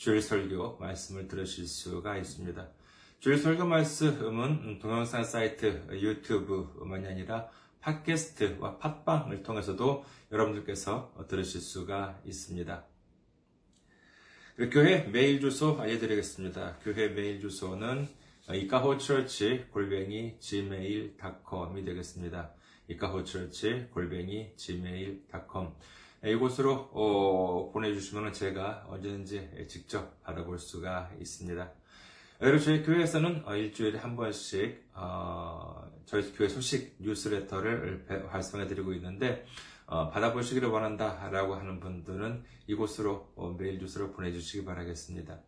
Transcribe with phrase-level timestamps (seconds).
[0.00, 2.70] 주일 설교 말씀을 들으실 수가 있습니다.
[3.18, 12.82] 주일 설교 말씀은 동영상 사이트 유튜브만이 아니라 팟캐스트와 팟빵을 통해서도 여러분들께서 들으실 수가 있습니다.
[14.72, 16.78] 교회 메일 주소 알려드리겠습니다.
[16.82, 18.08] 교회 메일 주소는
[18.50, 22.54] 이카호처치 골뱅이 gmail.com이 되겠습니다.
[22.88, 25.74] 이카호처치 골뱅이 gmail.com
[26.24, 31.72] 이곳으로 어, 보내주시면 제가 언제든지 직접 받아볼 수가 있습니다.
[32.38, 39.46] 그리고 저희 교회에서는 어, 일주일에 한 번씩 어, 저희 교회 소식 뉴스레터를 발송해 드리고 있는데
[39.86, 45.40] 어, 받아보시기를 원한다라고 하는 분들은 이곳으로 어, 메일 주소로 보내주시기 바라겠습니다.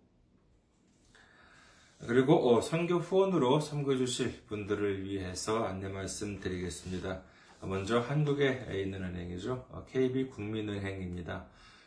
[2.08, 7.22] 그리고 어, 선교 후원으로 섬겨주실 분들을 위해서 안내 말씀 드리겠습니다.
[7.62, 9.86] 먼저 한국에 있는 은행이죠.
[9.88, 11.46] KB 국민은행입니다.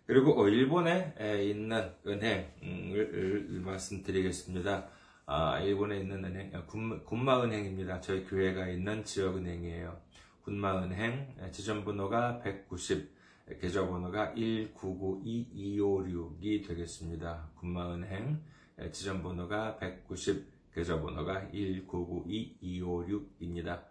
[0.07, 4.91] 그리고 일본에 있는 은행을 말씀드리겠습니다.
[5.63, 6.53] 일본에 있는 은행,
[7.07, 8.03] 군마은행입니다.
[8.03, 9.99] 저희 교회가 있는 지역은행이에요.
[10.45, 13.15] 군마은행 지점번호가 190,
[13.61, 17.49] 계좌번호가 1992256이 되겠습니다.
[17.57, 18.43] 군마은행
[18.93, 23.85] 지점번호가 190, 계좌번호가 1992256입니다.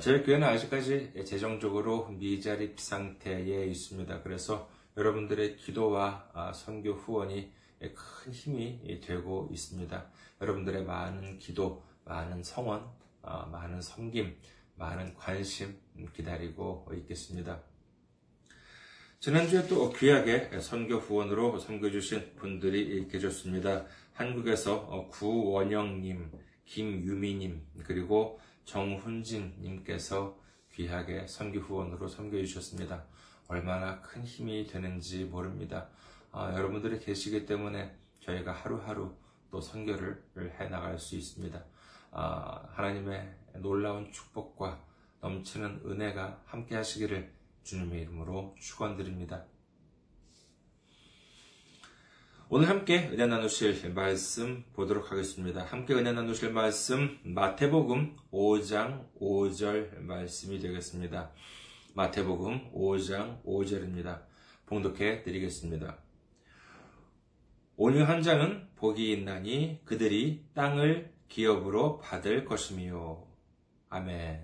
[0.00, 4.22] 저희 교회는 아직까지 재정적으로 미자립 상태에 있습니다.
[4.22, 10.06] 그래서 여러분들의 기도와 선교 후원이 큰 힘이 되고 있습니다.
[10.40, 12.88] 여러분들의 많은 기도, 많은 성원,
[13.22, 14.34] 많은 섬김,
[14.76, 15.78] 많은 관심
[16.14, 17.62] 기다리고 있겠습니다.
[19.18, 23.86] 지난주에 또 귀하게 선교 후원으로 섬겨주신 분들이 계셨습니다.
[24.12, 26.30] 한국에서 구원영님,
[26.64, 30.38] 김유미님, 그리고 정훈진님께서
[30.72, 33.06] 귀하게 선교 후원으로 섬겨주셨습니다.
[33.48, 35.88] 얼마나 큰 힘이 되는지 모릅니다.
[36.32, 39.14] 아, 여러분들이 계시기 때문에 저희가 하루하루
[39.50, 40.22] 또 선교를
[40.60, 41.64] 해 나갈 수 있습니다.
[42.10, 44.84] 아, 하나님의 놀라운 축복과
[45.20, 49.44] 넘치는 은혜가 함께 하시기를 주님의 이름으로 축원드립니다.
[52.48, 55.64] 오늘 함께 은혜 나누실 말씀 보도록 하겠습니다.
[55.64, 61.32] 함께 은혜 나누실 말씀 마태복음 5장 5절 말씀이 되겠습니다.
[61.94, 64.22] 마태복음 5장 5절입니다.
[64.66, 65.98] 봉독해 드리겠습니다.
[67.76, 73.25] 온유한 자는 복이 있나니 그들이 땅을 기업으로 받을 것이며
[73.88, 74.42] 아멘.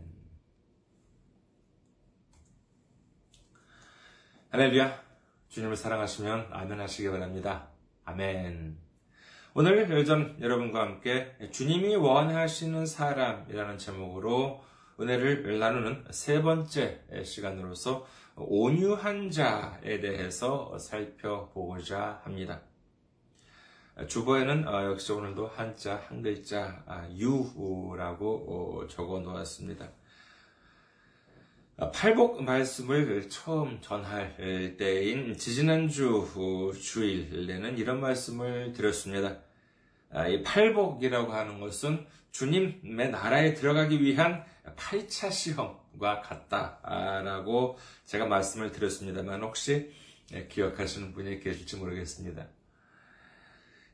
[4.50, 5.02] 할렐루야.
[5.48, 7.68] 주님을 사랑하시면 아멘 하시기 바랍니다.
[8.04, 8.78] 아멘.
[9.54, 14.62] 오늘 요즘 여러분과 함께 주님이 원하시는 사람이라는 제목으로
[15.00, 22.62] 은혜를 나누는 세 번째 시간으로서 온유한 자에 대해서 살펴보고자 합니다.
[24.08, 26.84] 주보에는 역시 오늘도 한자, 한 글자,
[27.16, 29.90] 유라고 적어 놓았습니다.
[31.92, 36.26] 팔복 말씀을 처음 전할 때인 지지난주
[36.80, 39.38] 주일에는 이런 말씀을 드렸습니다.
[40.28, 44.44] 이 팔복이라고 하는 것은 주님의 나라에 들어가기 위한
[44.76, 49.92] 8차 시험과 같다라고 제가 말씀을 드렸습니다만 혹시
[50.48, 52.46] 기억하시는 분이 계실지 모르겠습니다.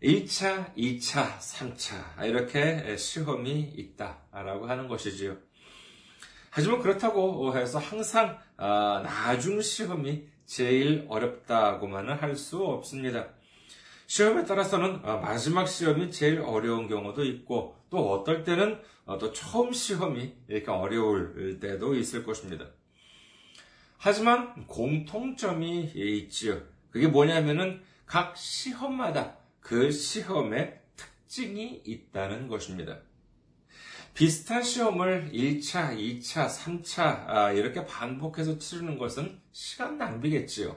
[0.03, 5.37] 1차, 2차, 3차 이렇게 시험이 있다라고 하는 것이지요.
[6.51, 13.29] 하지만 그렇다고 해서 항상 나중 시험이 제일 어렵다고만은 할 수 없습니다.
[14.07, 18.81] 시험에 따라서는 마지막 시험이 제일 어려운 경우도 있고 또 어떨 때는
[19.19, 22.67] 또 처음 시험이 이렇게 어려울 때도 있을 것입니다.
[23.99, 26.63] 하지만 공통점이 있지요.
[26.91, 29.38] 그게 뭐냐면은 각 시험마다
[29.69, 33.01] 그 시험의 특징이 있다는 것입니다.
[34.15, 40.75] 비슷한 시험을 1차, 2차, 3차 이렇게 반복해서 치르는 것은 시간 낭비겠지요.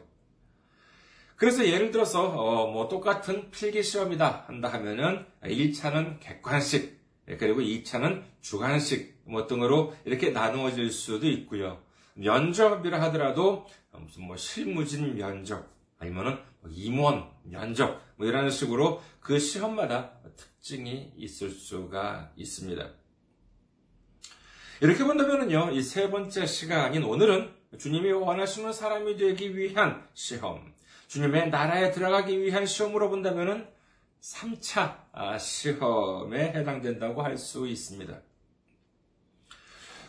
[1.37, 6.99] 그래서 예를 들어서 어, 뭐 똑같은 필기 시험이다 한다 하면은 1차는 객관식
[7.39, 11.81] 그리고 2차는 주관식 뭐 등으로 이렇게 나누어질 수도 있고요.
[12.15, 20.11] 면접이라 하더라도 무슨 뭐 실무진 면접 아니면은 뭐 임원 면접 뭐 이런 식으로 그 시험마다
[20.35, 22.89] 특징이 있을 수가 있습니다.
[24.81, 30.73] 이렇게 본다면요, 이 세 번째 시간인 오늘은 주님이 원하시는 사람이 되기 위한 시험,
[31.07, 33.67] 주님의 나라에 들어가기 위한 시험으로 본다면은
[34.21, 38.21] 3차 아, 시험에 해당된다고 할 수 있습니다.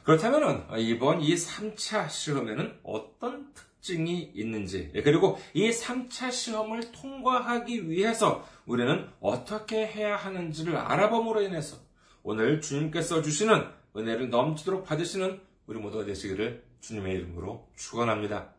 [0.05, 8.47] 그렇다면 이번 이 3차 시험에는 어떤 특징 이 있는지, 그리고 이 3차 시험을 통과하기 위해서
[8.65, 11.77] 우리는 어떻게 해야 하는지를 알아봄으로 인해서
[12.23, 18.55] 오늘 주님께서 주시는 은혜를 넘치도록 받으시는 우리 모두가 되시기를 주님의 이름으로 축원합니다.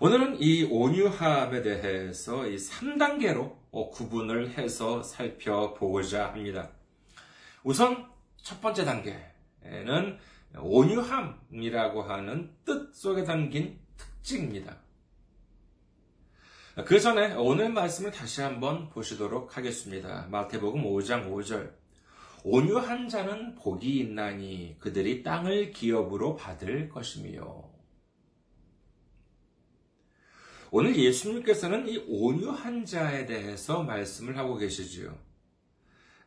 [0.00, 3.56] 오늘은 이 온유함에 대해서 이 3단계로
[3.92, 6.72] 구분을 해서 살펴보고자 합니다.
[7.62, 10.18] 우선 첫 번째 단계는
[10.56, 14.78] 온유함이라고 하는 뜻 속에 담긴 특징입니다.
[16.86, 20.26] 그 전에 오늘 말씀을 다시 한번 보시도록 하겠습니다.
[20.30, 21.70] 마태복음 5장 5절.
[22.44, 27.70] 온유한 자는 복이 있나니 그들이 땅을 기업으로 받을 것이며.
[30.70, 35.14] 오늘 예수님께서는 이 온유한 자에 대해서 말씀을 하고 계시지요.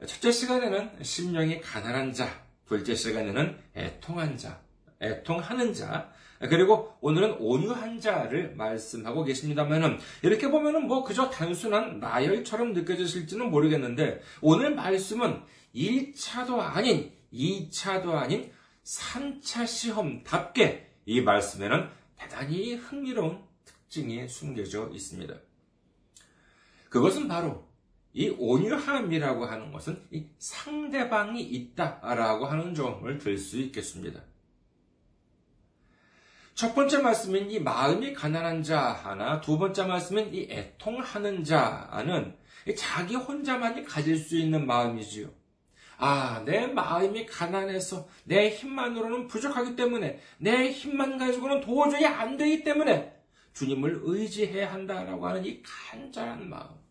[0.06, 4.62] 첫째 시간에는 심령이 가난한 자, 둘째 시간에는 애통한 자,
[5.02, 13.50] 애통하는 자, 그리고 오늘은 온유한 자를 말씀하고 계십니다만은 이렇게 보면은 뭐 그저 단순한 나열처럼 느껴지실지는
[13.50, 15.42] 모르겠는데 오늘 말씀은
[15.74, 18.52] 1차도 아닌 2차도 아닌
[18.84, 25.34] 3차 시험답게 이 말씀에는 대단히 흥미로운 특징이 숨겨져 있습니다.
[26.90, 27.68] 그것은 바로
[28.16, 34.22] 이 온유함이라고 하는 것은 이 상대방이 있다라고 하는 점을 들 수 있겠습니다.
[36.54, 42.38] 첫 번째 말씀인 이 마음이 가난한 자 하나, 두 번째 말씀인 이 애통하는 자는
[42.78, 45.30] 자기 혼자만이 가질 수 있는 마음이지요.
[45.98, 53.14] 아, 내 마음이 가난해서 내 힘만으로는 부족하기 때문에 내 힘만 가지고는 도저히 안 되기 때문에
[53.52, 56.85] 주님을 의지해야 한다라고 하는 이 간절한 마음.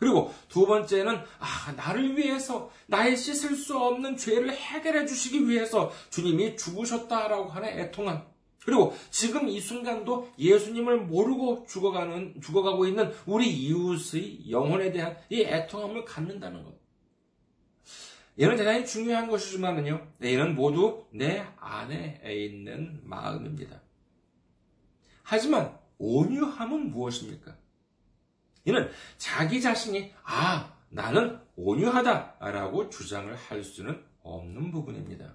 [0.00, 6.56] 그리고 두 번째는 아, 나를 위해서 나의 씻을 수 없는 죄를 해결해 주시기 위해서 주님이
[6.56, 8.26] 죽으셨다라고 하는 애통함.
[8.64, 16.06] 그리고 지금 이 순간도 예수님을 모르고 죽어가는, 죽어가고 있는 우리 이웃의 영혼에 대한 이 애통함을
[16.06, 16.80] 갖는다는 것.
[18.36, 23.82] 이는 대단히 중요한 것이지만은요, 이는 모두 내 안에 있는 마음입니다.
[25.22, 27.59] 하지만 온유함은 무엇입니까?
[28.64, 35.34] 이는 자기 자신이, 아, 나는 온유하다라고 주장을 할 수는 없는 부분입니다.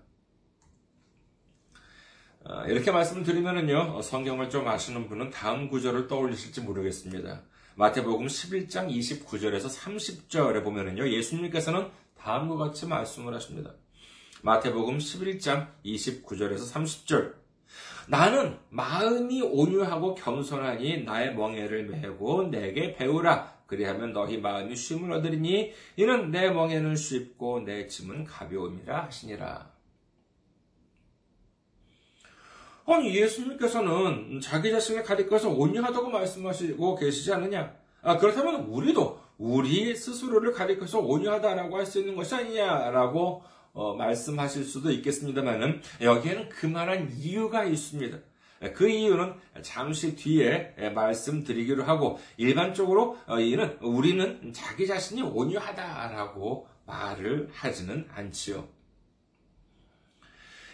[2.44, 7.42] 어, 이렇게 말씀드리면은요, 성경을 좀 아시는 분은 다음 구절을 떠올리실지 모르겠습니다.
[7.76, 13.74] 마태복음 11장 29절에서 30절에 보면은요, 예수님께서는 다음과 같이 말씀을 하십니다.
[14.44, 17.45] 마태복음 11장 29절에서 30절.
[18.08, 23.56] 나는 마음이 온유하고 겸손하니 나의 멍에를 메고 내게 배우라.
[23.66, 29.72] 그리하면 너희 마음이 쉼을 얻으리니 이는 내 멍에는 쉽고 내 짐은 가벼움이라 하시니라.
[32.88, 37.74] 아니, 예수님께서는 자기 자신을 가리켜서 온유하다고 말씀하시고 계시지 않느냐?
[38.04, 43.44] 아, 그렇다면 우리도 우리 스스로를 가리켜서 온유하다라고 할 수 있는 것이 아니냐라고
[43.76, 48.18] 어, 말씀하실 수도 있겠습니다만은 여기에는 그만한 이유가 있습니다.
[48.74, 58.08] 그 이유는 잠시 뒤에 말씀드리기로 하고 일반적으로 어, 이는 우리는 자기 자신이 온유하다라고 말을 하지는
[58.14, 58.68] 않지요.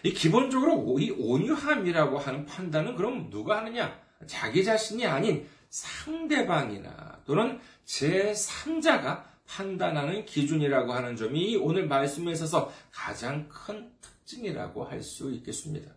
[0.04, 4.00] 이 기본적으로 이 온유함이라고 하는 판단은 그럼 누가 하느냐?
[4.26, 13.92] 자기 자신이 아닌 상대방이나 또는 제3자가 판단하는 기준이라고 하는 점이 오늘 말씀에 있어서 가장 큰
[14.00, 15.92] 특징이라고 할 수 있겠습니다.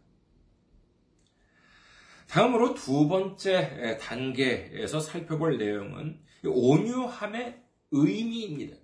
[2.27, 8.75] 다음으로 두 번째 단계에서 살펴볼 내용은 온유함의 의미입니다.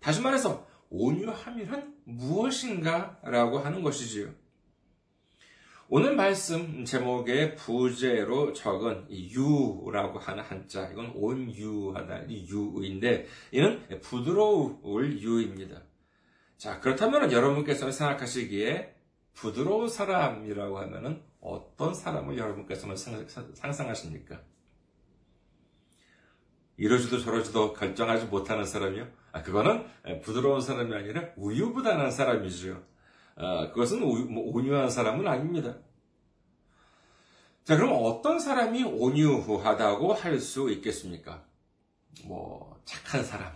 [0.00, 4.43] 다시 말해서 온유함이란 무엇인가 라고 하는 것이지요.
[5.90, 15.82] 오늘 말씀 제목의 부제로 적은 유라고 하는 한자, 이건 온유하다, 유인데, 이는 부드러울 유입니다.
[16.56, 18.94] 자, 그렇다면 여러분께서는 생각하시기에
[19.34, 22.96] 부드러운 사람이라고 하면은 어떤 사람을 여러분께서는
[23.54, 24.40] 상상하십니까?
[26.78, 29.06] 이러지도 저러지도 결정하지 못하는 사람이요?
[29.32, 29.84] 아, 그거는
[30.22, 32.93] 부드러운 사람이 아니라 우유부단한 사람이죠.
[33.36, 35.76] 아, 그것은 뭐 온유한 사람은 아닙니다.
[37.64, 41.42] 자, 그럼 어떤 사람이 온유하다고 할 수 있겠습니까?
[42.24, 43.52] 뭐, 착한 사람,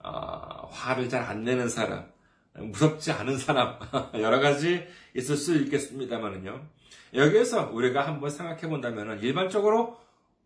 [0.00, 2.10] 아, 화를 잘 안 내는 사람,
[2.54, 3.78] 무섭지 않은 사람,
[4.14, 6.66] 여러 가지 있을 수 있겠습니다만은요.
[7.14, 9.98] 여기에서 우리가 한번 생각해 본다면 일반적으로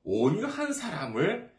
[0.04, 1.52] 온유한 사람을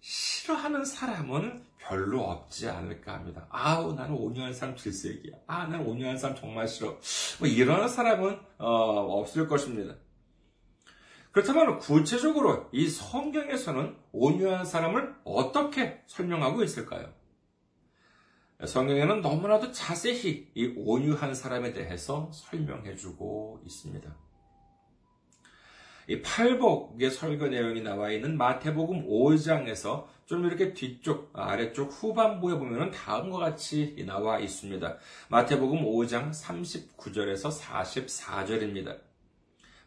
[0.00, 3.46] 싫어하는 사람은 별로 없지 않을까 합니다.
[3.48, 5.36] 아우, 나는 온유한 사람 질색이야.
[5.46, 6.98] 아, 나는 온유한 사람 정말 싫어.
[7.38, 8.66] 뭐 이런 사람은 어,
[9.18, 9.94] 없을 것입니다.
[11.32, 17.12] 그렇다면 구체적으로 이 성경에서는 온유한 사람을 어떻게 설명하고 있을까요?
[18.64, 24.27] 성경에는 너무나도 자세히 이 온유한 사람에 대해서 설명해주고 있습니다.
[26.08, 33.38] 이 팔복의 설교 내용이 나와 있는 마태복음 5장에서 좀 이렇게 뒤쪽, 아래쪽 후반부에 보면 다음과
[33.38, 34.96] 같이 나와 있습니다.
[35.28, 38.98] 마태복음 5장 39절에서 44절입니다.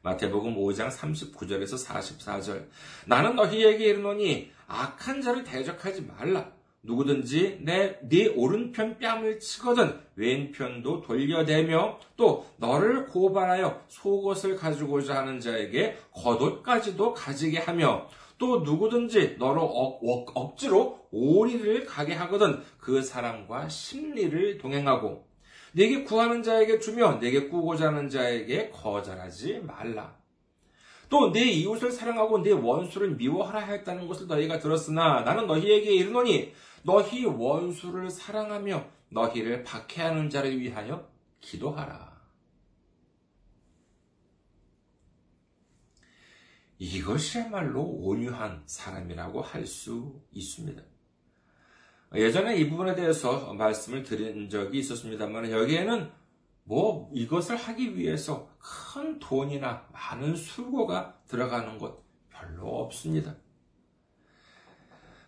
[0.03, 2.67] 마태복음 5장 39절에서 44절.
[3.07, 6.51] 나는 너희에게 이르노니 악한 자를 대적하지 말라.
[6.83, 15.97] 누구든지 내, 네 오른편 뺨을 치거든 왼편도 돌려대며 또 너를 고발하여 속옷을 가지고자 하는 자에게
[16.11, 18.07] 겉옷까지도 가지게 하며
[18.37, 25.27] 또 누구든지 너로 억, 억, 억지로 오리를 가게 하거든 그 사람과 심리를 동행하고
[25.73, 30.19] 내게 구하는 자에게 주며 내게 꾸고자 하는 자에게 거절하지 말라.
[31.11, 38.09] 또내 이웃을 사랑하고 내 원수를 미워하라 했다는 것을 너희가 들었으나 나는 너희에게 이르노니 너희 원수를
[38.09, 41.09] 사랑하며 너희를 박해하는 자를 위하여
[41.39, 42.11] 기도하라.
[46.79, 50.81] 이것이야말로 온유한 사람이라고 할 수 있습니다.
[52.15, 56.11] 예전에 이 부분에 대해서 말씀을 드린 적이 있었습니다만 여기에는
[56.63, 63.35] 뭐 이것을 하기 위해서 큰 돈이나 많은 수고가 들어가는 것 별로 없습니다.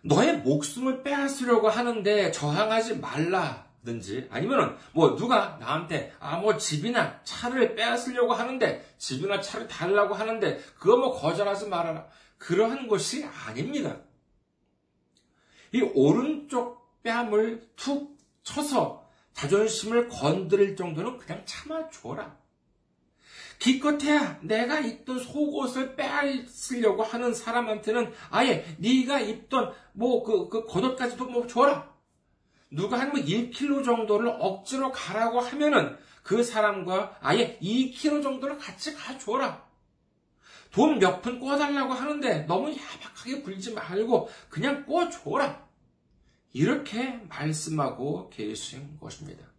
[0.04, 8.34] 너의 목숨을 빼앗으려고 하는데 저항하지 말라든지 아니면은 뭐 누가 나한테 아 뭐 집이나 차를 빼앗으려고
[8.34, 12.06] 하는데 집이나 차를 달라고 하는데 그거 뭐 거절하지 말아라.
[12.36, 13.96] 그러한 것이 아닙니다.
[15.72, 22.36] 이 오른쪽 뺨을 툭 쳐서 자존심을 건드릴 정도는 그냥 참아줘라.
[23.64, 31.90] 기껏해야 내가 입던 속옷을 빼앗으려고 하는 사람한테는 아예 네가 입던 뭐그 그 겉옷까지도 뭐 줘라.
[32.70, 39.64] 누가 한 뭐 1kg 정도를 억지로 가라고 하면은 그 사람과 아예 2kg 정도를 같이 가줘라.
[40.70, 45.66] 돈 몇 푼 꿔달라고 하는데 너무 야박하게 굴지 말고 그냥 꿔줘라.
[46.52, 49.53] 이렇게 말씀하고 계신 것입니다.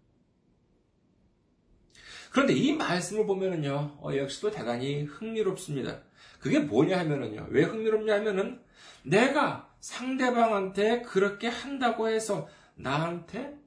[2.35, 6.01] 그런데 이 말씀을 보면은요, 어, 역시도 대단히 흥미롭습니다.
[6.41, 8.61] 그게 뭐냐 하면은요, 왜 흥미롭냐 하면은
[9.03, 13.57] 내가 상대방한테 그렇게 한다고 해서 나한테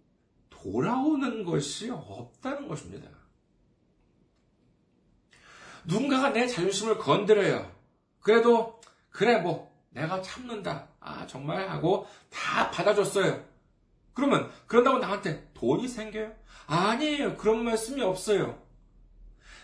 [0.50, 3.08] 돌아오는 것이 없다는 것입니다.
[5.86, 7.74] 누군가가 내 자존심을 건드려요.
[8.20, 10.88] 그래도, 그래, 뭐, 내가 참는다.
[11.00, 13.48] 아, 정말 하고 다 받아줬어요.
[14.12, 16.32] 그러면 그런다고 나한테 돈이 생겨요?
[16.66, 17.36] 아니에요.
[17.36, 18.60] 그런 말씀이 없어요.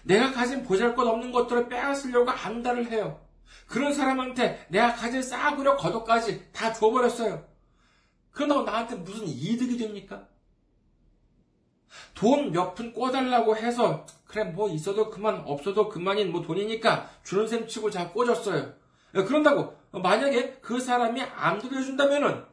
[0.02, 3.20] 내가 가진 보잘 것 없는 것들을 빼앗으려고 안달을 해요.
[3.66, 7.46] 그런 사람한테 내가 가진 싸구려 겉옷까지 다 줘버렸어요.
[8.32, 10.28] 그런다고 나한테 무슨 이득이 됩니까?
[12.14, 17.68] 돈 몇 푼 꿔달라고 해서 그래 뭐 있어도 그만 없어도 그만인 뭐 돈이니까 주는 셈
[17.68, 18.74] 치고 자 꿔줬어요.
[19.12, 22.44] 그런다고 만약에 그 사람이 안 돌려준다면은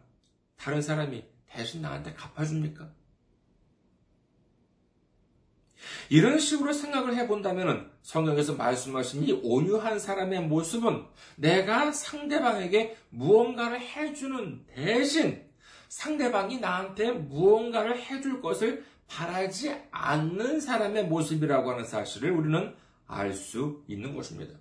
[0.57, 2.87] 다른 사람이 대신 나한테 갚아줍니까?
[6.09, 11.03] 이런 식으로 생각을 해본다면 성경에서 말씀하신 이 온유한 사람의 모습은
[11.35, 15.43] 내가 상대방에게 무언가를 해주는 대신
[15.89, 22.73] 상대방이 나한테 무언가를 해줄 것을 바라지 않는 사람의 모습이라고 하는 사실을 우리는
[23.07, 24.57] 알 수 있는 것입니다.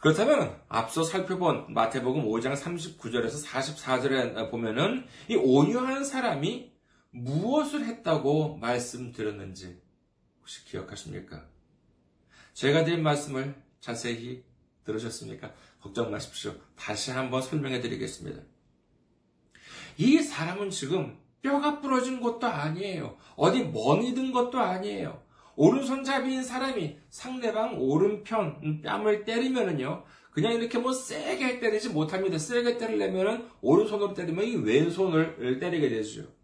[0.00, 6.69] 그렇다면 앞서 살펴본 마태복음 5장 39절에서 44절에 보면은 이 온유한 사람이
[7.10, 9.80] 무엇을 했다고 말씀드렸는지
[10.40, 11.46] 혹시 기억하십니까?
[12.52, 14.44] 제가 드린 말씀을 자세히
[14.84, 15.52] 들으셨습니까?
[15.80, 16.54] 걱정 마십시오.
[16.76, 18.42] 다시 한번 설명해 드리겠습니다.
[19.96, 23.16] 이 사람은 지금 뼈가 부러진 것도 아니에요.
[23.36, 25.22] 어디 멍이 든 것도 아니에요.
[25.56, 32.38] 오른손잡이인 사람이 상대방 오른편 뺨을 때리면은요, 그냥 이렇게 뭐 세게 때리지 못합니다.
[32.38, 36.39] 세게 때리려면은 오른손으로 때리면 이 왼손을 때리게 되죠.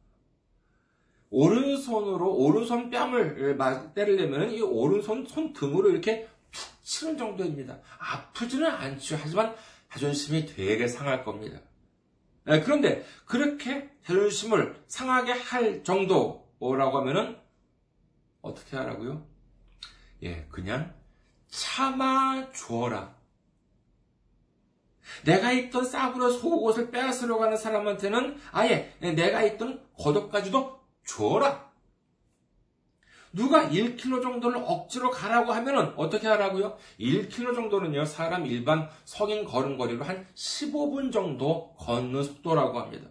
[1.36, 3.58] 오른손으로 오른손 뺨을
[3.94, 7.78] 때리려면 이 오른손 손등으로 이렇게 툭 치는 정도입니다.
[7.98, 9.18] 아프지는 않죠.
[9.20, 9.54] 하지만
[9.90, 11.60] 자존심이 되게 상할 겁니다.
[12.44, 17.36] 네, 그런데 그렇게 자존심을 상하게 할 정도라고 하면은
[18.40, 19.26] 어떻게 하라고요?
[20.22, 20.94] 예, 그냥
[21.48, 23.14] 참아 주어라.
[25.26, 30.75] 내가 입던 싸구려 속옷을 빼앗으려고 하는 사람한테는 아예 내가 입던 겉옷까지도
[31.06, 31.66] 줘라.
[33.32, 36.78] 누가 1km 정도를 억지로 가라고 하면은 어떻게 하라고요?
[36.98, 43.08] 1km 정도는요, 사람 일반 성인 걸음거리로 한 15분 정도 걷는 속도라고 합니다.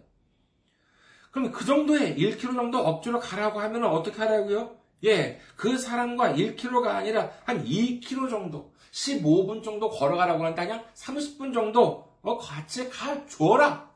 [1.30, 4.76] 그럼 그 정도의 1km 정도 억지로 가라고 하면은 어떻게 하라고요?
[5.04, 10.64] 예, 그 사람과 1km가 아니라 한 2km 정도, 15분 정도 걸어가라고 한다.
[10.64, 13.94] 그냥 30분 정도 어, 같이 가줘라.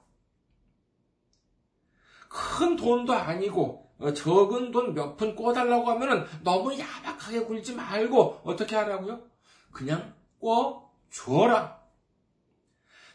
[2.28, 8.75] 큰 돈도 아니고 어, 적은 돈 몇 푼 꿔달라고 하면은 너무 야박하게 굴지 말고 어떻게
[8.76, 9.21] 하라고요?
[9.73, 11.78] 그냥 꿔 줘라.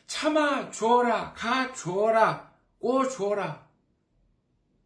[0.07, 3.65] 참아 줘라, 가 줘라, 꿔 줘라.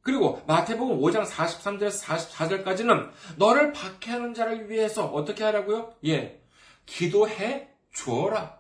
[0.02, 5.94] 그리고 마태복음 5장 43절에서 44절까지는 너를 박해하는 자를 위해서 어떻게 하라고요?
[6.06, 6.42] 예.
[6.86, 8.60] 기도해 주어라.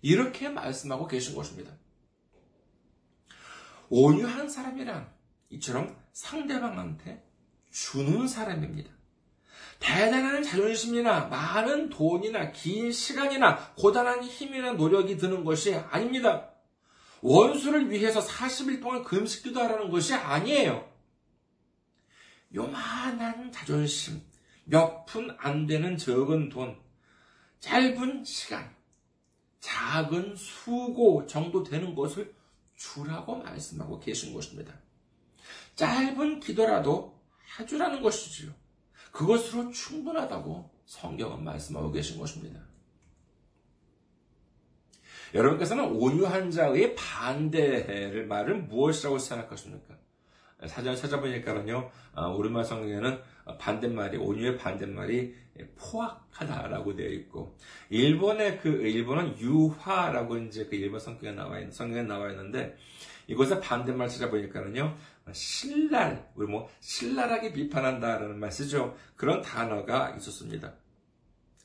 [0.00, 1.72] 이렇게 말씀하고 계신 것입니다.
[3.90, 5.12] 온유한 사람이란
[5.50, 7.24] 이처럼 상대방한테
[7.70, 8.90] 주는 사람입니다.
[9.78, 16.50] 대단한 자존심이나 많은 돈이나 긴 시간이나 고단한 힘이나 노력이 드는 것이 아닙니다.
[17.20, 20.88] 원수를 위해서 40일 동안 금식 기도 하라는 것이 아니에요.
[22.54, 24.22] 요만한 자존심,
[24.64, 26.78] 몇 푼 안 되는 적은 돈,
[27.60, 28.74] 짧은 시간,
[29.60, 32.34] 작은 수고 정도 되는 것을
[32.76, 34.74] 주라고 말씀하고 계신 것입니다.
[35.74, 37.20] 짧은 기도라도
[37.58, 38.52] 해주라는 것이지요.
[39.10, 42.60] 그것으로 충분하다고 성경은 말씀하고 계신 것입니다.
[45.34, 49.96] 여러분께서는 온유한 자의 반대를 말은 무엇이라고 생각하십니까?
[50.66, 51.90] 사전 찾아보니까는요,
[52.36, 53.20] 우리말 아, 성경에는
[53.58, 55.34] 반대말이, 온유의 반대말이
[55.76, 57.56] 포악하다라고 되어 있고,
[57.90, 62.76] 일본의 그, 일본은 유화라고 이제 그 일본 성경에 나와 있는, 성경에 나와 있는데,
[63.26, 64.96] 이곳에 반대말 찾아보니까는요,
[65.30, 68.96] 신랄, 우리 뭐, 신랄하게 비판한다라는 말 쓰죠.
[69.14, 70.72] 그런 단어가 있었습니다.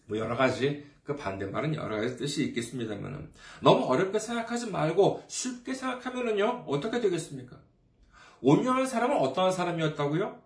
[0.06, 6.66] 뭐, 여러 가지, 그 반대말은 여러 가지 뜻이 있겠습니다만, 너무 어렵게 생각하지 말고 쉽게 생각하면은요,
[6.68, 7.58] 어떻게 되겠습니까?
[8.42, 10.42] 온유한 사람은 어떠한 사람이었다고요?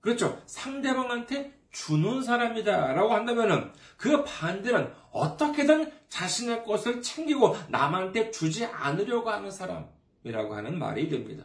[0.00, 0.42] 그렇죠.
[0.46, 2.92] 상대방한테 주는 사람이다.
[2.92, 11.08] 라고 한다면은 그 반대는 어떻게든 자신의 것을 챙기고 남한테 주지 않으려고 하는 사람이라고 하는 말이
[11.08, 11.44] 됩니다.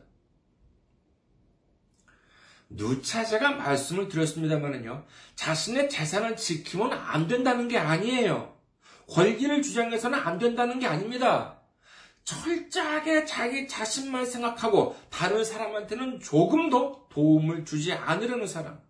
[2.69, 8.56] 누차 제가 말씀을 드렸습니다만은요, 자신의 재산을 지키면 안 된다는 게 아니에요.
[9.10, 11.62] 권리를 주장해서는 안 된다는 게 아닙니다.
[12.25, 18.82] 철저하게 자기 자신만 생각하고 다른 사람한테는 조금도 도움을 주지 않으려는 사람.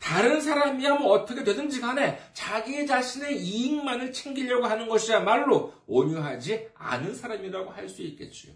[0.00, 7.70] 다른 사람이야 뭐 어떻게 되든지 간에 자기 자신의 이익만을 챙기려고 하는 것이야말로 온유하지 않은 사람이라고
[7.70, 8.52] 할 수 있겠지요.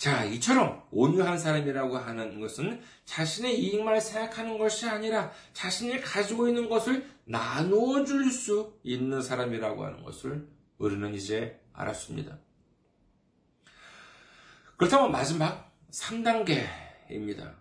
[0.00, 7.06] 자, 이처럼 온유한 사람이라고 하는 것은 자신의 이익만 생각하는 것이 아니라 자신이 가지고 있는 것을
[7.26, 12.38] 나누어 줄 수 있는 사람이라고 하는 것을 우리는 이제 알았습니다.
[14.78, 17.56] 그렇다면 마지막 3단계입니다.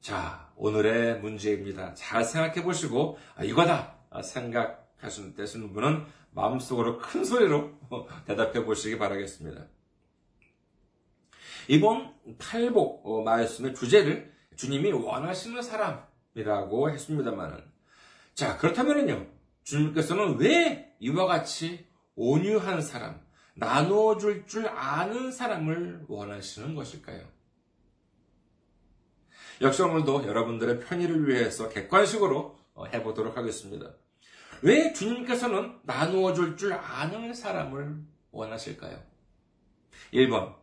[0.00, 1.92] 자, 오늘의 문제입니다.
[1.92, 3.98] 잘 생각해 보시고, 아, 이거다!
[4.22, 7.78] 생각하시는 되시는 분은 마음속으로 큰 소리로
[8.24, 9.66] 대답해 보시기 바라겠습니다.
[11.68, 17.62] 이번 팔복 어, 말씀의 주제를 주님이 원하시는 사람이라고 했습니다만은,
[18.34, 19.26] 자, 그렇다면요,
[19.64, 23.20] 주님께서는 왜 이와 같이 온유한 사람,
[23.54, 27.20] 나누어 줄 줄 아는 사람을 원하시는 것일까요?
[29.60, 33.92] 역시 오늘도 여러분들의 편의를 위해서 객관식으로 어, 해보도록 하겠습니다.
[34.62, 37.96] 왜 주님께서는 나누어 줄 줄 아는 사람을
[38.30, 39.02] 원하실까요?
[40.14, 40.56] 1번.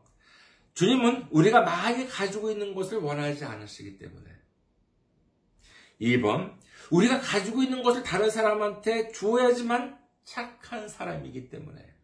[0.76, 4.30] 주님은 우리가 많이 가지고 있는 것을 원하지 않으시기 때문에.
[6.02, 6.54] 2번.
[6.92, 11.96] 우리가 가지고 있는 것을 다른 사람한테 주어야지만 착한 사람이기 때문에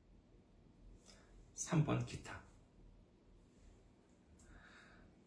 [1.55, 2.41] 3번 기타.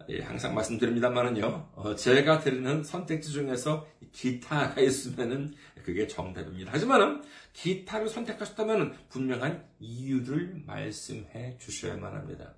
[0.08, 6.72] 예, 항상 말씀드립니다만은요, 어, 제가 드리는 선택지 중에서 기타가 있으면은 그게 정답입니다.
[6.72, 12.54] 하지만은 기타를 선택하셨다면 분명한 이유를 말씀해 주셔야만 합니다.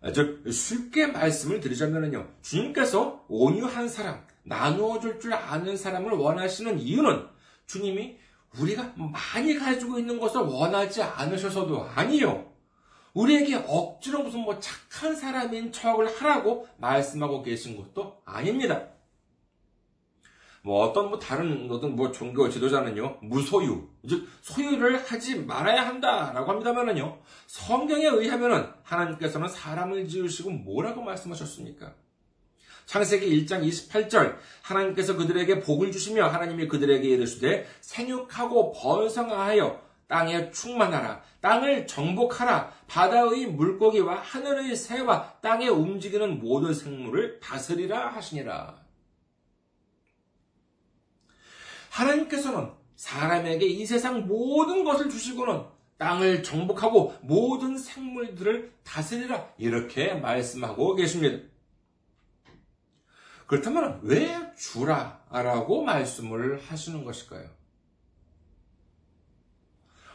[0.00, 2.28] 아, 즉, 쉽게 말씀을 드리자면요.
[2.42, 7.26] 주님께서 온유한 사람, 나누어 줄 줄 아는 사람을 원하시는 이유는
[7.66, 8.16] 주님이
[8.60, 12.46] 우리가 많이 가지고 있는 것을 원하지 않으셔서도 아니요.
[13.12, 18.86] 우리에게 억지로 무슨 뭐 착한 사람인 척을 하라고 말씀하고 계신 것도 아닙니다.
[20.68, 27.20] 뭐 어떤 뭐 다른 어떤 뭐 종교 지도자는요 무소유 즉 소유를 하지 말아야 한다라고 합니다만은요
[27.46, 31.94] 성경에 의하면은 하나님께서는 사람을 지으시고 뭐라고 말씀하셨습니까?
[32.84, 41.86] 창세기 1장 28절 하나님께서 그들에게 복을 주시며 하나님이 그들에게 이르시되 생육하고 번성하여 땅에 충만하라 땅을
[41.86, 48.77] 정복하라 바다의 물고기와 하늘의 새와 땅에 움직이는 모든 생물을 다스리라 하시니라
[51.98, 55.64] 하나님께서는 사람에게 이 세상 모든 것을 주시고는
[55.98, 61.44] 땅을 정복하고 모든 생물들을 다스리라 이렇게 말씀하고 계십니다.
[63.46, 67.48] 그렇다면 왜 주라라고 말씀을 하시는 것일까요?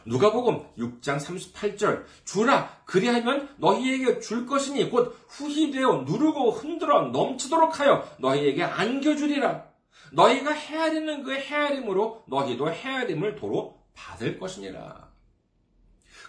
[0.06, 8.06] 누가복음 6장 38절 주라 그리하면 너희에게 줄 것이니 곧 후히 되어 누르고 흔들어 넘치도록 하여
[8.18, 9.73] 너희에게 안겨주리라
[10.12, 15.08] 너희가 헤아리는 그 헤아림으로 너희도 헤아림을 도로 받을 것이니라.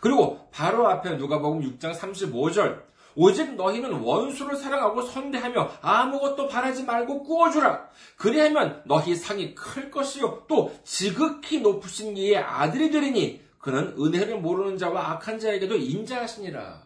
[0.02, 2.84] 그리고 바로 앞에 누가복음 6장 35절
[3.16, 7.90] 오직 너희는 원수를 사랑하고 선대하며 아무것도 바라지 말고 꾸어주라.
[8.18, 15.14] 그리하면 너희 상이 클 것이요 또 지극히 높으신 이의 아들이 되리니 그는 은혜를 모르는 자와
[15.14, 16.84] 악한 자에게도 인자하시니라.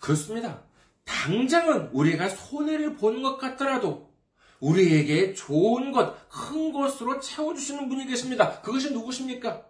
[0.00, 0.62] 그렇습니다.
[1.04, 4.12] 당장은 우리가 손해를 보는 것 같더라도
[4.60, 8.60] 우리에게 좋은 것, 큰 것으로 채워주시는 분이 계십니다.
[8.60, 9.64] 그것이 누구십니까?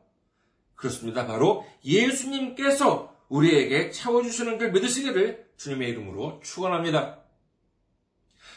[0.75, 1.27] 그렇습니다.
[1.27, 7.23] 바로 예수님께서 우리에게 채워주시는 걸 믿으시기를 주님의 이름으로 축원합니다.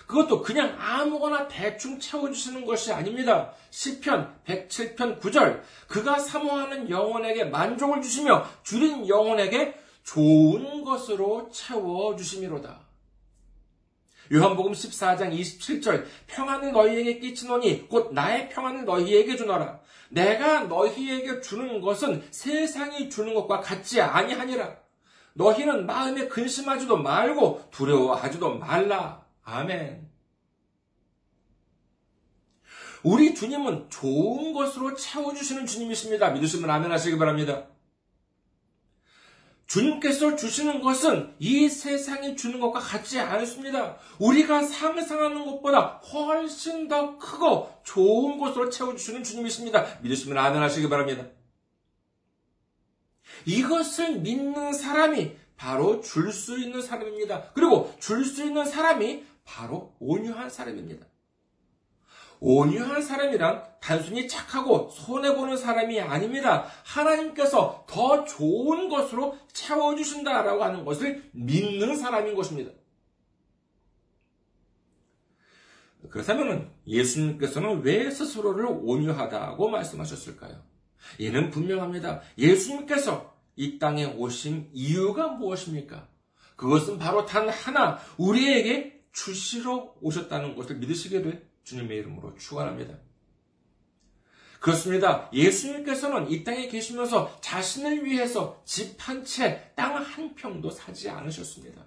[0.07, 3.53] 그것도 그냥 아무거나 대충 채워주시는 것이 아닙니다.
[3.71, 12.79] 10편 107편 9절 그가 사모하는 영혼에게 만족을 주시며 줄인 영혼에게 좋은 것으로 채워 주심이로다.
[14.31, 19.81] 요한복음 14장 27절 평안을 너희에게 끼치노니 곧 나의 평안을 너희에게 주노라.
[20.09, 24.77] 내가 너희에게 주는 것은 세상이 주는 것과 같지 아니하니라.
[25.33, 29.25] 너희는 마음에 근심하지도 말고 두려워하지도 말라.
[29.43, 30.09] 아멘.
[33.03, 36.31] 우리 주님은 좋은 것으로 채워주시는 주님이십니다.
[36.31, 37.67] 믿으시면 아멘 하시기 바랍니다.
[39.67, 43.97] 주님께서 주시는 것은 이 세상이 주는 것과 같지 않습니다.
[44.19, 49.99] 우리가 상상하는 것보다 훨씬 더 크고 좋은 것으로 채워주시는 주님이십니다.
[50.01, 51.25] 믿으시면 아멘 하시기 바랍니다.
[53.45, 57.51] 이것을 믿는 사람이 바로 줄 수 있는 사람입니다.
[57.53, 61.05] 그리고 줄 수 있는 사람이 바로 온유한 사람입니다.
[62.39, 66.65] 온유한 사람이란 단순히 착하고 손해보는 사람이 아닙니다.
[66.83, 72.71] 하나님께서 더 좋은 것으로 채워주신다라고 하는 것을 믿는 사람인 것입니다.
[76.09, 80.61] 그렇다면 예수님께서는 왜 스스로를 온유하다고 말씀하셨을까요?
[81.19, 82.21] 이는 분명합니다.
[82.37, 86.07] 예수님께서 이 땅에 오신 이유가 무엇입니까?
[86.55, 92.97] 그것은 바로 단 하나, 우리에게 주시러 오셨다는 것을 믿으시기를 주님의 이름으로 축원합니다.
[94.59, 95.29] 그렇습니다.
[95.33, 101.85] 예수님께서는 이 땅에 계시면서 자신을 위해서 집 한 채, 땅 한 평도 사지 않으셨습니다.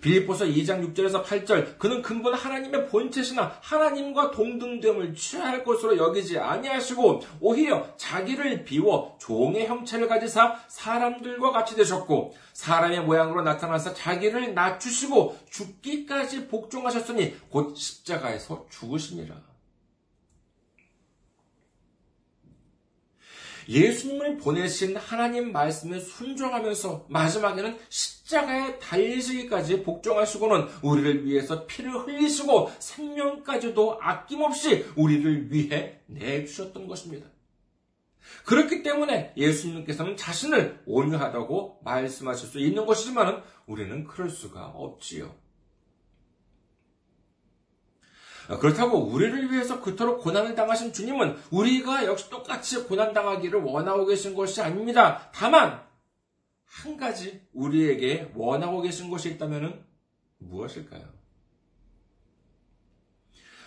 [0.00, 7.86] 빌립보서 2장 6절에서 8절 그는 근본 하나님의 본체시나 하나님과 동등됨을 취할 것으로 여기지 아니하시고 오히려
[7.96, 17.36] 자기를 비워 종의 형체를 가지사 사람들과 같이 되셨고 사람의 모양으로 나타나서 자기를 낮추시고 죽기까지 복종하셨으니
[17.50, 19.47] 곧 십자가에서 죽으십니다.
[23.68, 34.86] 예수님을 보내신 하나님 말씀에 순종하면서 마지막에는 십자가에 달리시기까지 복종하시고는 우리를 위해서 피를 흘리시고 생명까지도 아낌없이
[34.96, 37.28] 우리를 위해 내주셨던 것입니다.
[38.44, 45.26] 그렇기 때문에 예수님께서는 자신을 온유하다고 말씀하실 수 있는 것이지만 우리는 그럴 수가 없지요.
[45.26, 45.48] 아,
[48.56, 55.30] 그렇다고 우리를 위해서 그토록 고난을 당하신 주님은 우리가 역시 똑같이 고난당하기를 원하고 계신 것이 아닙니다.
[55.34, 55.86] 다만,
[56.64, 59.84] 한 가지 우리에게 원하고 계신 것이 있다면
[60.38, 61.18] 무엇일까요?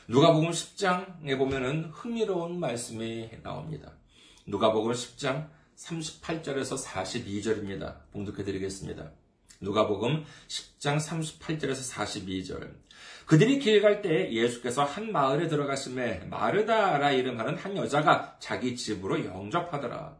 [0.07, 3.93] 누가복음 10장에 보면은 흥미로운 말씀이 나옵니다.
[4.47, 8.11] 누가복음 10장 38절에서 42절입니다.
[8.11, 9.11] 봉독해 드리겠습니다.
[9.61, 12.73] 누가복음 10장 38절에서 42절.
[13.25, 20.17] 그들이 길 갈 때 예수께서 한 마을에 들어가심에 마르다라 이름하는 한 여자가 자기 집으로 영접하더라.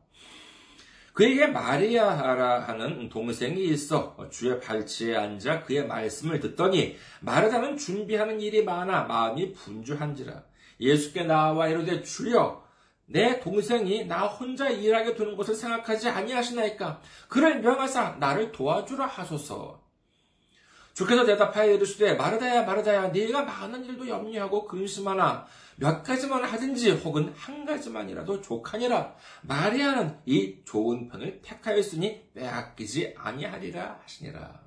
[1.13, 9.03] 그에게 마리아라 하는 동생이 있어 주의 발치에 앉아 그의 말씀을 듣더니 마르다는 준비하는 일이 많아
[9.03, 10.43] 마음이 분주한지라.
[10.79, 12.63] 예수께 나와 이르되 주여
[13.11, 19.81] 내 동생이 나 혼자 일하게 두는 것을 생각하지 아니하시나이까 그를 명하사 나를 도와주라 하소서.
[20.93, 25.45] 주께서 대답하여 이르시되 마르다야 마르다야 네가 많은 일도 염려하고 근심하나
[25.77, 34.61] 몇 가지만 하든지 혹은 한 가지만이라도 족하니라 마리아는 이 좋은 편을 택하였으니 빼앗기지 아니하리라 하시니라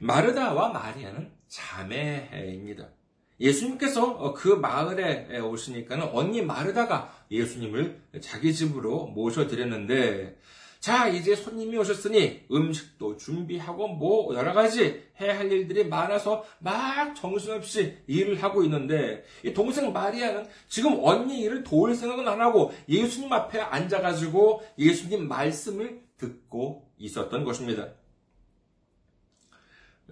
[0.00, 2.97] 마르다와 마리아는 자매입니다.
[3.40, 10.36] 예수님께서 그 마을에 오시니까는 언니 마르다가 예수님을 자기 집으로 모셔드렸는데
[10.80, 17.96] 자, 이제 손님이 오셨으니 음식도 준비하고 뭐 여러 가지 해야 할 일들이 많아서 막 정신없이
[18.06, 23.60] 일을 하고 있는데 이 동생 마리아는 지금 언니 일을 도울 생각은 안 하고 예수님 앞에
[23.60, 27.88] 앉아가지고 예수님 말씀을 듣고 있었던 것입니다.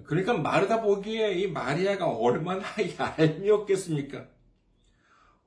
[0.04, 2.62] 그러니까 마르다 보기에 이 마리아가 얼마나
[3.18, 4.26] 얄미웠겠습니까?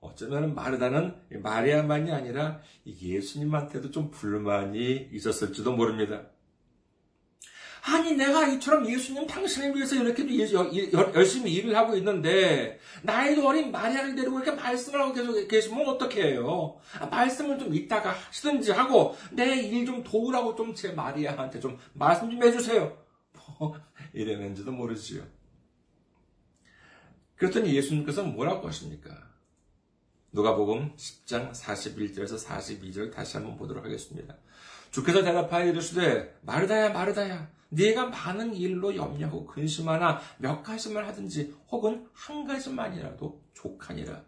[0.02, 6.24] 어쩌면 마르다는 마리아만이 아니라 예수님한테도 좀 불만이 있었을지도 모릅니다.
[7.82, 10.24] 아니, 내가 이처럼 예수님 당신을 위해서 이렇게
[11.16, 16.78] 열심히 일을 하고 있는데, 나이도 어린 마리아를 데리고 이렇게 말씀을 하고 계속 계시면 어떻게 해요?
[17.00, 22.30] 아, 말씀을 좀 이따가 하시든지 하고, 내 일 좀 도우라고 좀 제 마리아한테 좀 말씀
[22.30, 22.96] 좀 해주세요.
[23.58, 23.76] 뭐,
[24.14, 25.24] 이랬는지도 모르지요.
[27.36, 29.30] 그랬더니 예수님께서 뭐라고 하십니까?
[30.32, 34.36] 누가복음 10장 41절에서 42절 다시 한번 보도록 하겠습니다.
[34.92, 42.46] 주께서 대답하여 이르시되 마르다야 마르다야 네가 많은 일로 염려하고 근심하나 몇 가지만 하든지 혹은 한
[42.46, 44.24] 가지만이라도 족하니라.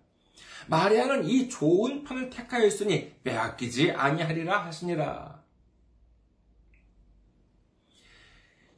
[0.68, 5.41] 마리아는 이 좋은 편을 택하였으니 빼앗기지 아니하리라 하시니라.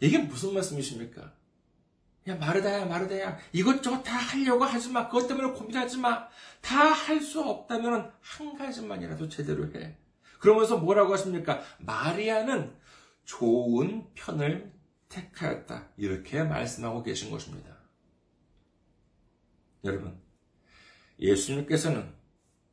[0.03, 1.33] 이게 무슨 말씀이십니까?
[2.27, 3.37] 야, 마르다야, 마르다야.
[3.53, 5.07] 이것저것 다 하려고 하지 마.
[5.07, 6.27] 그것 때문에 고민하지 마.
[6.61, 9.97] 다 할 수 없다면 한 가지만이라도 제대로 해.
[10.39, 11.61] 그러면서 뭐라고 하십니까?
[11.79, 12.75] 마리아는
[13.23, 14.73] 좋은 편을
[15.07, 15.89] 택하였다.
[15.95, 17.77] 이렇게 말씀하고 계신 것입니다.
[19.85, 20.19] 여러분,
[21.19, 22.13] 예수님께서는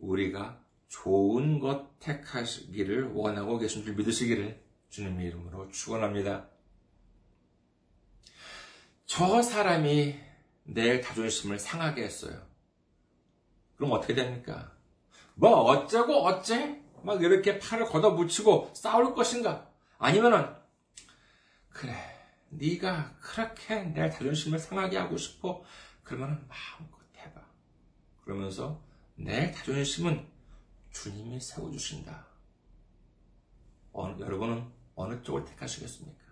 [0.01, 6.49] 우리가 좋은 것 택하시기를 원하고 계신 줄 믿으시기를 주님의 이름으로 축원합니다.
[9.11, 10.20] 저 사람이
[10.62, 12.46] 내 자존심을 상하게 했어요.
[13.75, 14.70] 그럼 어떻게 됩니까?
[15.35, 16.81] 뭐 어쩌고 어째?
[17.03, 19.68] 막 이렇게 팔을 걷어붙이고 싸울 것인가?
[19.99, 20.55] 아니면은
[21.70, 21.92] 그래
[22.51, 25.64] 네가 그렇게 내 자존심을 상하게 하고 싶어
[26.05, 27.40] 그러면 마음껏 해봐.
[28.23, 28.81] 그러면서
[29.16, 30.25] 내 자존심은
[30.92, 32.27] 주님이 세워주신다.
[33.92, 36.30] 어, 여러분은 어느 쪽을 택하시겠습니까?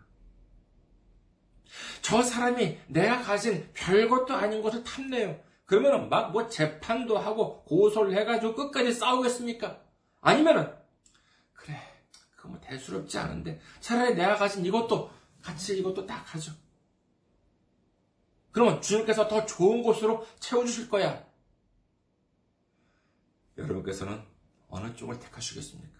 [2.03, 5.41] 저 사람이 내가 가진 별것도 아닌 것을 탐내요.
[5.67, 9.81] 그러면은 막 뭐 재판도 하고 고소를 해가지고 끝까지 싸우겠습니까?
[10.21, 10.75] 아니면은
[11.53, 11.81] 그래
[12.37, 15.11] 그거 뭐 대수롭지 않은데 차라리 내가 가진 이것도
[15.43, 16.53] 같이 이것도 딱 하죠.
[18.51, 21.25] 그러면 주님께서 더 좋은 곳으로 채워주실 거야.
[23.57, 24.23] 여러분께서는
[24.69, 25.99] 어느 쪽을 택하시겠습니까?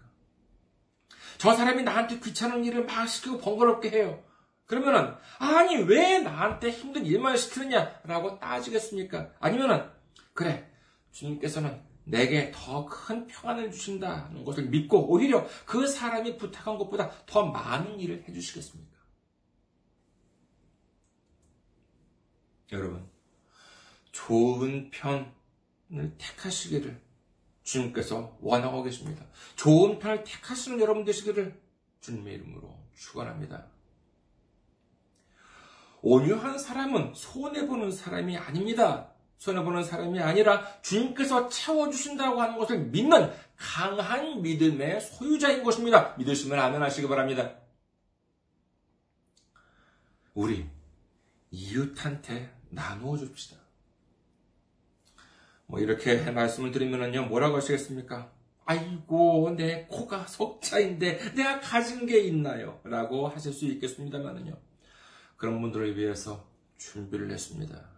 [1.37, 4.23] 저 사람이 나한테 귀찮은 일을 막 시키고 번거롭게 해요.
[4.69, 9.31] 그러면은 아니 왜 나한테 힘든 일만 시키느냐라고 따지겠습니까?
[9.39, 9.89] 아니면은
[10.35, 10.71] 그래
[11.11, 17.99] 주님께서는 내게 더 큰 평안을 주신다는 것을 믿고 오히려 그 사람이 부탁한 것보다 더 많은
[17.99, 18.95] 일을 해주시겠습니까?
[22.71, 23.09] 여러분
[24.11, 27.01] 좋은 편을 택하시기를
[27.63, 29.25] 주님께서 원하고 계십니다.
[29.55, 31.59] 좋은 편을 택하시는 여러분 되시기를
[32.01, 33.78] 주님의 이름으로 축원합니다.
[36.01, 39.11] 온유한 사람은 손해보는 사람이 아닙니다.
[39.37, 46.15] 손해보는 사람이 아니라 주님께서 채워주신다고 하는 것을 믿는 강한 믿음의 소유자인 것입니다.
[46.17, 47.55] 믿으시면 아멘 하시기 바랍니다.
[50.33, 50.69] 우리
[51.51, 53.57] 이웃한테 나누어 줍시다.
[55.65, 58.31] 뭐 이렇게 말씀을 드리면요 뭐라고 하시겠습니까?
[58.65, 62.79] 아이고, 내 코가 석자인데 내가 가진 게 있나요?
[62.83, 64.68] 라고 하실 수 있겠습니다만은요.
[65.39, 66.45] 그런 분들을 위해서
[66.77, 67.89] 준비를 했습니다.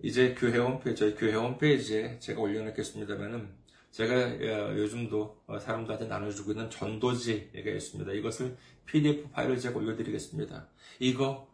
[0.00, 3.48] 이제 교회 홈페이지, 교회 홈페이지에 제가 올려놓겠습니다만은
[3.90, 8.12] 제가 어, 요즘도 어, 사람들한테 나눠주고 있는 전도지가 있습니다.
[8.12, 10.68] 이것을 PDF 파일을 제가 올려드리겠습니다.
[11.00, 11.50] 이거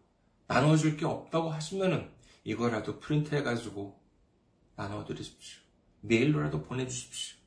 [0.49, 2.11] 나눠줄 게 없다고 하시면은
[2.43, 3.97] 이거라도 프린트해가지고
[4.75, 5.63] 나눠드리십시오.
[6.01, 7.44] 메일로라도 보내주십시오.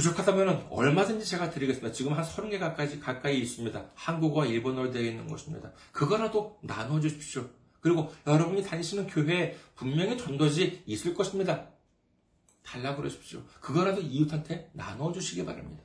[0.00, 1.92] 부족하다면 얼마든지 제가 드리겠습니다.
[1.92, 3.90] 지금 한 30개 가까이, 가까이 있습니다.
[3.94, 5.72] 한국어와 일본어로 되어 있는 것입니다.
[5.92, 7.46] 그거라도 나눠주십시오.
[7.80, 11.68] 그리고 여러분이 다니시는 교회에 분명히 전도지 있을 것입니다.
[12.64, 13.42] 달라고 그러십시오.
[13.60, 15.82] 그거라도 이웃한테 나눠주시기 바랍니다.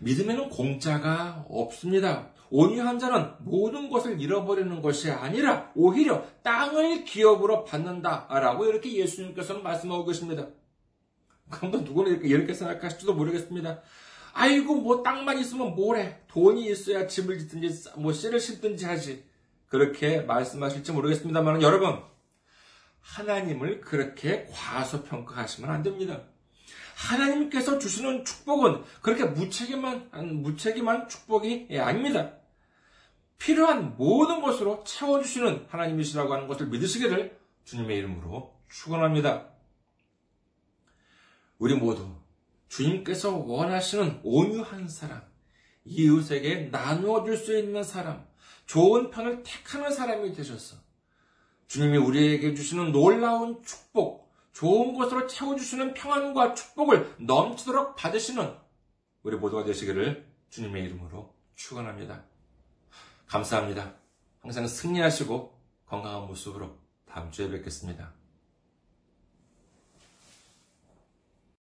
[0.00, 2.30] 믿음에는 공짜가 없습니다.
[2.50, 10.46] 온유한 자는 모든 것을 잃어버리는 것이 아니라 오히려 땅을 기업으로 받는다라고 이렇게 예수님께서는 말씀하고 계십니다.
[11.50, 13.80] 그럼 또 누구는 이렇게, 이렇게 생각하실지도 모르겠습니다.
[14.32, 19.24] 아이고 뭐 땅만 있으면 뭐래 돈이 있어야 집을 짓든지 뭐 씨를 심든지 하지
[19.68, 22.00] 그렇게 말씀하실지 모르겠습니다만 여러분
[23.00, 26.22] 하나님을 그렇게 과소평가하시면 안 됩니다.
[26.94, 30.10] 하나님께서 주시는 축복은 그렇게 무책임한,
[30.42, 32.32] 무책임한 축복이 아닙니다.
[33.38, 39.46] 필요한 모든 것으로 채워주시는 하나님이시라고 하는 것을 믿으시기를 주님의 이름으로 축원합니다.
[41.58, 42.08] 우리 모두
[42.68, 45.22] 주님께서 원하시는 온유한 사람,
[45.84, 48.26] 이웃에게 나누어 줄 수 있는 사람,
[48.66, 50.76] 좋은 편을 택하는 사람이 되셔서
[51.66, 58.54] 주님이 우리에게 주시는 놀라운 축복, 좋은 것으로 채워주시는 평안과 축복을 넘치도록 받으시는
[59.22, 62.24] 우리 모두가 되시기를 주님의 이름으로 축원합니다.
[63.26, 63.94] 감사합니다.
[64.40, 68.17] 항상 승리하시고 건강한 모습으로 다음 주에 뵙겠습니다.